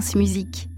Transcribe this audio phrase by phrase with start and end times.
[0.00, 0.68] France Musique.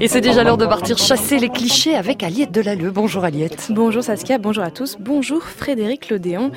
[0.00, 2.90] Et c'est déjà l'heure de partir chasser les clichés avec Aliette Delalleux.
[2.90, 3.68] Bonjour Aliette.
[3.70, 4.98] Bonjour Saskia, bonjour à tous.
[5.00, 6.50] Bonjour Frédéric Lodéon.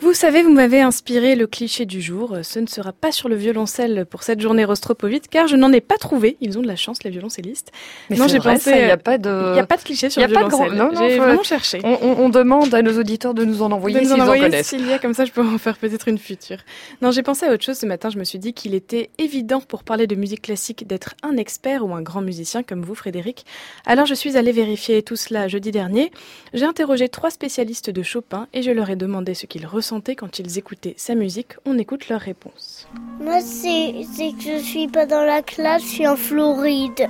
[0.00, 2.36] Vous savez, vous m'avez inspiré le cliché du jour.
[2.44, 5.80] Ce ne sera pas sur le violoncelle pour cette journée Rostropovitch, car je n'en ai
[5.80, 6.36] pas trouvé.
[6.40, 7.72] Ils ont de la chance, les violoncellistes.
[8.08, 8.70] Mais non, j'ai pensé.
[8.76, 9.28] Il n'y a pas de.
[9.48, 10.72] Il n'y a pas de cliché sur le violoncelle.
[10.74, 11.80] Non, non, j'ai vraiment cherché.
[11.82, 14.68] On, demande à nos auditeurs de nous en envoyer s'ils en connaissent.
[14.68, 16.58] S'il y a, comme ça, je peux en faire peut-être une future.
[17.02, 18.08] Non, j'ai pensé à autre chose ce matin.
[18.08, 21.84] Je me suis dit qu'il était évident pour parler de musique classique d'être un expert
[21.84, 23.44] ou un grand musicien comme vous, Frédéric.
[23.84, 26.12] Alors, je suis allée vérifier tout cela jeudi dernier.
[26.54, 30.38] J'ai interrogé trois spécialistes de Chopin et je leur ai demandé ce qu'ils ressentaient quand
[30.38, 31.54] ils écoutaient sa musique.
[31.64, 32.86] On écoute leurs réponses.
[33.20, 33.94] Moi, c'est
[34.38, 37.08] que je suis pas dans la classe, je suis en Floride.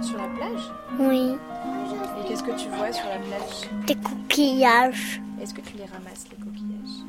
[0.00, 1.32] Sur la plage Oui.
[2.24, 5.20] Et qu'est-ce que tu vois sur la plage Des coquillages.
[5.42, 7.04] Est-ce que tu les ramasses, les coquillages?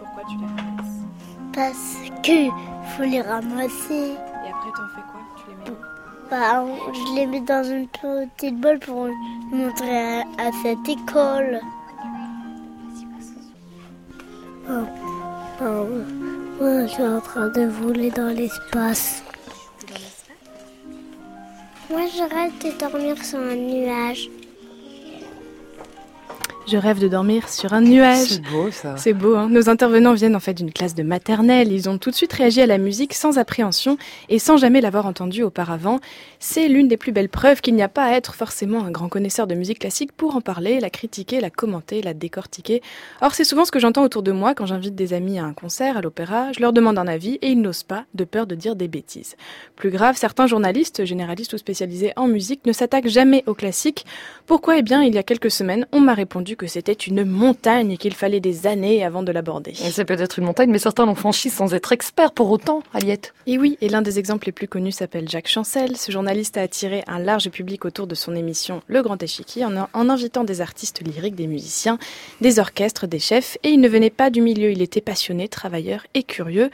[0.00, 0.96] Pourquoi tu les ramasses?
[1.52, 2.50] Parce que
[2.96, 4.14] faut les ramasser.
[4.14, 5.20] Et après, t'en fais quoi?
[5.36, 5.82] Tu les mets où?
[6.28, 9.08] Bah, je les mets dans une petite bolle pour
[9.52, 11.60] montrer à cette école.
[16.60, 19.22] Oh, je suis en train de voler dans l'espace?
[21.90, 24.28] Moi, je rêve de dormir sur un nuage.
[26.68, 28.26] Je rêve de dormir sur un nuage.
[28.26, 28.96] C'est beau ça.
[28.96, 29.36] C'est beau.
[29.36, 31.70] Hein Nos intervenants viennent en fait d'une classe de maternelle.
[31.70, 35.06] Ils ont tout de suite réagi à la musique sans appréhension et sans jamais l'avoir
[35.06, 36.00] entendue auparavant.
[36.40, 39.08] C'est l'une des plus belles preuves qu'il n'y a pas à être forcément un grand
[39.08, 42.82] connaisseur de musique classique pour en parler, la critiquer, la commenter, la décortiquer.
[43.20, 45.52] Or, c'est souvent ce que j'entends autour de moi quand j'invite des amis à un
[45.52, 46.50] concert, à l'opéra.
[46.50, 49.36] Je leur demande un avis et ils n'osent pas, de peur de dire des bêtises.
[49.76, 54.04] Plus grave, certains journalistes, généralistes ou spécialisés en musique, ne s'attaquent jamais aux classiques.
[54.46, 54.78] Pourquoi?
[54.78, 57.96] Eh bien, il y a quelques semaines, on m'a répondu que c'était une montagne et
[57.96, 59.74] qu'il fallait des années avant de l'aborder.
[59.74, 63.34] C'est peut-être une montagne, mais certains l'ont franchi sans être experts pour autant, Aliette.
[63.46, 65.96] Et oui, et l'un des exemples les plus connus s'appelle Jacques Chancel.
[65.96, 69.88] Ce journaliste a attiré un large public autour de son émission Le Grand Échiquier en,
[69.92, 71.98] en invitant des artistes lyriques, des musiciens,
[72.40, 76.06] des orchestres, des chefs, et il ne venait pas du milieu, il était passionné, travailleur
[76.14, 76.70] et curieux.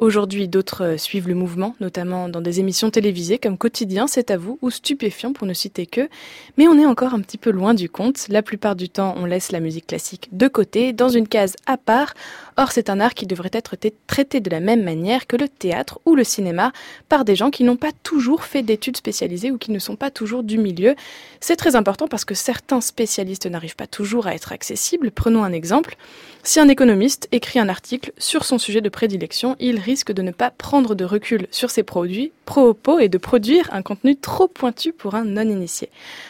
[0.00, 4.38] Aujourd'hui, d'autres euh, suivent le mouvement, notamment dans des émissions télévisées comme Quotidien, c'est à
[4.38, 6.08] vous, ou Stupéfiant pour ne citer que.
[6.56, 8.26] Mais on est encore un petit peu loin du compte.
[8.30, 11.76] La plupart du temps, on laisse la musique classique de côté, dans une case à
[11.76, 12.14] part.
[12.56, 16.00] Or, c'est un art qui devrait être traité de la même manière que le théâtre
[16.06, 16.72] ou le cinéma
[17.10, 20.10] par des gens qui n'ont pas toujours fait d'études spécialisées ou qui ne sont pas
[20.10, 20.94] toujours du milieu.
[21.40, 25.10] C'est très important parce que certains spécialistes n'arrivent pas toujours à être accessibles.
[25.10, 25.96] Prenons un exemple.
[26.42, 30.30] Si un économiste écrit un article sur son sujet de prédilection, il risque de ne
[30.30, 34.92] pas prendre de recul sur ses produits, propos et de produire un contenu trop pointu
[34.92, 35.88] pour un non-initié.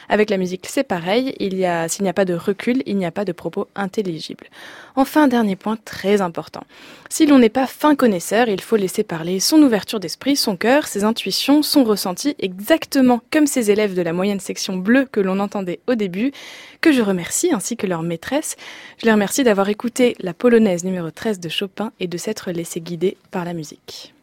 [0.09, 1.35] Avec la musique, c'est pareil.
[1.39, 3.69] Il y a, s'il n'y a pas de recul, il n'y a pas de propos
[3.75, 4.47] intelligibles.
[4.97, 6.65] Enfin, dernier point très important.
[7.11, 10.87] Si l'on n'est pas fin connaisseur, il faut laisser parler son ouverture d'esprit, son cœur,
[10.87, 15.39] ses intuitions, son ressenti, exactement comme ces élèves de la moyenne section bleue que l'on
[15.39, 16.33] entendait au début,
[16.81, 18.57] que je remercie ainsi que leur maîtresse.
[18.99, 22.81] Je les remercie d'avoir écouté la polonaise numéro 13 de Chopin et de s'être laissé
[22.81, 24.15] guider par la musique.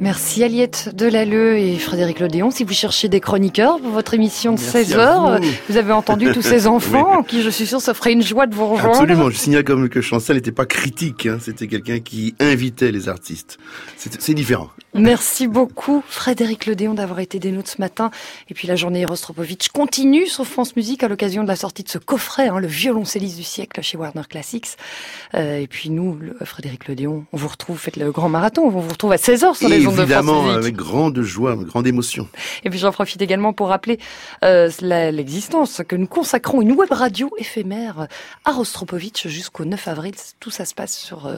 [0.00, 2.52] Merci Aliette Delalleux et Frédéric Lodéon.
[2.52, 5.76] Si vous cherchez des chroniqueurs pour votre émission de 16 heures, vous.
[5.76, 8.68] avez entendu tous ces enfants qui, je suis sûr, ça ferait une joie de vous
[8.68, 8.94] rejoindre.
[8.94, 9.28] Absolument.
[9.28, 11.26] Je signale comme que Chancel n'était pas critique.
[11.26, 11.38] Hein.
[11.40, 13.58] C'était quelqu'un qui invitait les artistes.
[13.96, 14.68] C'est différent.
[14.94, 18.10] Merci beaucoup Frédéric Lodéon d'avoir été des nôtres ce matin.
[18.48, 21.88] Et puis la journée Rostropovitch continue sur France Musique à l'occasion de la sortie de
[21.88, 24.76] ce coffret, hein, le violoncelliste du siècle chez Warner Classics.
[25.34, 28.70] Euh, et puis nous, le, Frédéric Lodéon, on vous retrouve, faites le grand marathon, on
[28.70, 32.28] vous retrouve à 16h sur les Évidemment, avec grande joie, grande émotion.
[32.64, 33.98] Et puis j'en profite également pour rappeler
[34.44, 38.08] euh, l'existence que nous consacrons une web radio éphémère
[38.44, 40.14] à Rostropovitch jusqu'au 9 avril.
[40.40, 41.36] Tout ça se passe sur euh,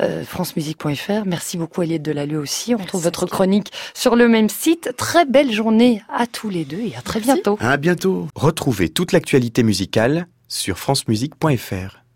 [0.00, 1.24] euh, francemusique.fr.
[1.26, 2.74] Merci beaucoup Aliette Delalleux aussi.
[2.74, 4.94] On retrouve votre chronique sur le même site.
[4.96, 7.56] Très belle journée à tous les deux et à très bientôt.
[7.60, 8.28] À bientôt.
[8.34, 12.01] Retrouvez toute l'actualité musicale sur francemusique.fr.